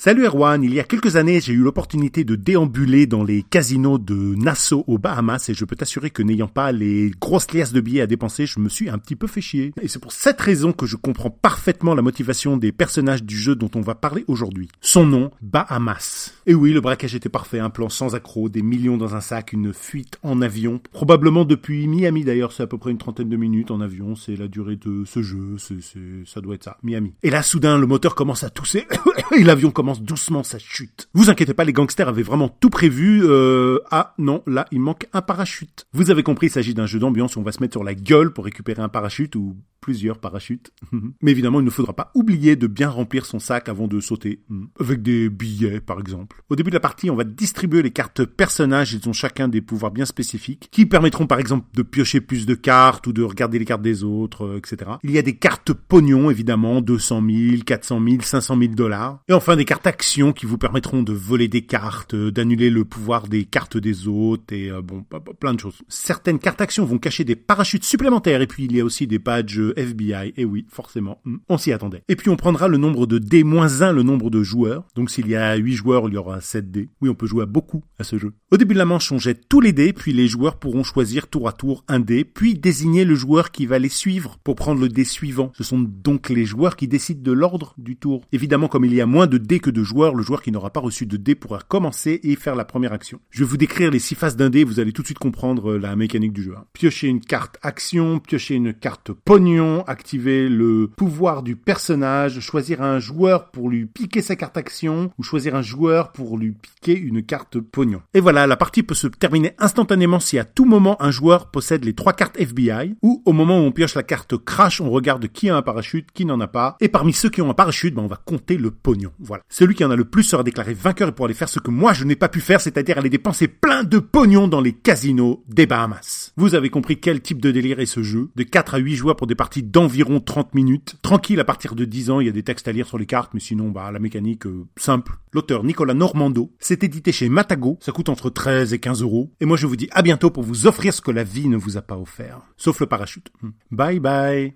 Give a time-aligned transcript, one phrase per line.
[0.00, 3.98] Salut Erwan, il y a quelques années, j'ai eu l'opportunité de déambuler dans les casinos
[3.98, 7.80] de Nassau aux Bahamas et je peux t'assurer que n'ayant pas les grosses liasses de
[7.80, 9.72] billets à dépenser, je me suis un petit peu fait chier.
[9.82, 13.56] Et c'est pour cette raison que je comprends parfaitement la motivation des personnages du jeu
[13.56, 14.68] dont on va parler aujourd'hui.
[14.80, 16.32] Son nom, Bahamas.
[16.46, 19.52] Et oui, le braquage était parfait, un plan sans accroc, des millions dans un sac,
[19.52, 23.36] une fuite en avion, probablement depuis Miami d'ailleurs, c'est à peu près une trentaine de
[23.36, 25.80] minutes en avion, c'est la durée de ce jeu, c'est,
[26.24, 27.14] ça doit être ça, Miami.
[27.24, 28.86] Et là, soudain, le moteur commence à tousser
[29.36, 31.08] et l'avion commence doucement sa chute.
[31.14, 33.22] Vous inquiétez pas, les gangsters avaient vraiment tout prévu.
[33.24, 33.78] Euh...
[33.90, 35.86] Ah non, là, il manque un parachute.
[35.92, 37.94] Vous avez compris, il s'agit d'un jeu d'ambiance où on va se mettre sur la
[37.94, 40.72] gueule pour récupérer un parachute ou plusieurs parachutes.
[41.22, 44.40] Mais évidemment, il ne faudra pas oublier de bien remplir son sac avant de sauter.
[44.80, 46.42] Avec des billets, par exemple.
[46.48, 48.92] Au début de la partie, on va distribuer les cartes personnages.
[48.92, 52.54] Ils ont chacun des pouvoirs bien spécifiques qui permettront, par exemple, de piocher plus de
[52.54, 54.92] cartes ou de regarder les cartes des autres, euh, etc.
[55.02, 59.20] Il y a des cartes pognon, évidemment, 200 000, 400 000, 500 000 dollars.
[59.28, 62.84] Et enfin, des cartes actions qui vous permettront de voler des cartes, euh, d'annuler le
[62.84, 65.04] pouvoir des cartes des autres et euh, bon,
[65.38, 65.78] plein de choses.
[65.88, 69.18] Certaines cartes actions vont cacher des parachutes supplémentaires et puis il y a aussi des
[69.18, 72.02] badges FBI, et eh oui, forcément, hmm, on s'y attendait.
[72.08, 74.84] Et puis on prendra le nombre de dés moins 1, le nombre de joueurs.
[74.94, 76.88] Donc s'il y a 8 joueurs, il y aura 7 dés.
[77.00, 78.32] Oui, on peut jouer à beaucoup à ce jeu.
[78.50, 81.28] Au début de la manche, on jette tous les dés, puis les joueurs pourront choisir
[81.28, 84.80] tour à tour un dé, puis désigner le joueur qui va les suivre pour prendre
[84.80, 85.52] le dé suivant.
[85.54, 88.22] Ce sont donc les joueurs qui décident de l'ordre du tour.
[88.32, 90.70] Évidemment, comme il y a moins de dés que de joueurs, le joueur qui n'aura
[90.70, 93.20] pas reçu de dés pourra commencer et faire la première action.
[93.30, 95.76] Je vais vous décrire les six phases d'un dé, vous allez tout de suite comprendre
[95.76, 96.54] la mécanique du jeu.
[96.56, 96.64] Hein.
[96.72, 102.98] Piocher une carte action, piocher une carte pognon, activer le pouvoir du personnage, choisir un
[102.98, 107.22] joueur pour lui piquer sa carte action ou choisir un joueur pour lui piquer une
[107.22, 108.02] carte pognon.
[108.14, 111.84] Et voilà, la partie peut se terminer instantanément si à tout moment un joueur possède
[111.84, 115.28] les trois cartes FBI ou au moment où on pioche la carte crash, on regarde
[115.28, 116.76] qui a un parachute, qui n'en a pas.
[116.80, 119.12] Et parmi ceux qui ont un parachute, ben on va compter le pognon.
[119.18, 119.42] Voilà.
[119.48, 121.70] Celui qui en a le plus sera déclaré vainqueur et pourra aller faire ce que
[121.70, 125.42] moi je n'ai pas pu faire, c'est-à-dire aller dépenser plein de pognon dans les casinos
[125.48, 126.32] des Bahamas.
[126.36, 128.30] Vous avez compris quel type de délire est ce jeu?
[128.36, 130.96] De 4 à 8 joueurs pour des d'environ 30 minutes.
[131.02, 133.06] Tranquille à partir de 10 ans, il y a des textes à lire sur les
[133.06, 135.18] cartes, mais sinon, bah, la mécanique, euh, simple.
[135.32, 139.32] L'auteur Nicolas Normando, c'est édité chez Matago, ça coûte entre 13 et 15 euros.
[139.40, 141.56] Et moi je vous dis à bientôt pour vous offrir ce que la vie ne
[141.56, 142.40] vous a pas offert.
[142.56, 143.30] Sauf le parachute.
[143.42, 143.50] Hmm.
[143.70, 144.54] Bye bye.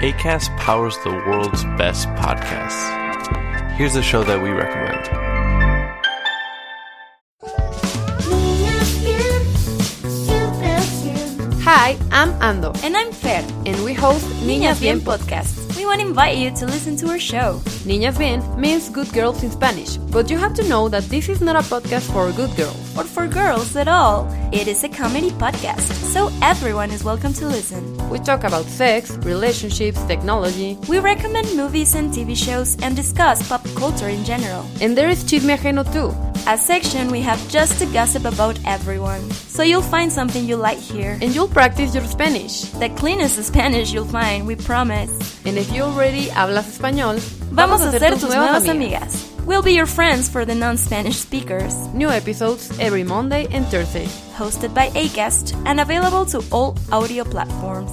[0.00, 2.90] ACAST powers the world's best podcasts.
[3.76, 5.13] Here's a show that we recommend.
[11.66, 12.76] Hi, I'm Ando.
[12.84, 13.42] And I'm Fer.
[13.64, 15.74] And we host Niñas, Bien podcast.
[15.78, 17.58] We want to invite you to listen to our show.
[17.86, 21.40] Niñas Bien means good girls in Spanish, but you have to know that this is
[21.40, 22.76] not a podcast for good girls.
[22.98, 24.28] Or for girls at all.
[24.52, 25.80] It is a comedy podcast,
[26.12, 27.96] so everyone is welcome to listen.
[28.10, 30.76] We talk about sex, relationships, technology.
[30.86, 34.66] We recommend movies and TV shows and discuss pop culture in general.
[34.82, 36.12] And there is Chisme Ajeno too.
[36.46, 39.30] A section we have just to gossip about everyone.
[39.30, 41.18] So you'll find something you like here.
[41.22, 42.62] And you'll practice your Spanish.
[42.78, 45.10] The cleanest Spanish you'll find, we promise.
[45.46, 47.18] And if you already hablas español,
[47.50, 49.02] vamos, vamos a ser tus nuevas amigas.
[49.02, 49.46] amigas.
[49.46, 51.74] We'll be your friends for the non-Spanish speakers.
[51.92, 54.06] New episodes every Monday and Thursday.
[54.36, 57.92] Hosted by ACAST and available to all audio platforms.